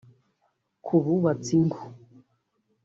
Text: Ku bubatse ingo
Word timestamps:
Ku 0.85 0.95
bubatse 1.03 1.51
ingo 1.57 1.79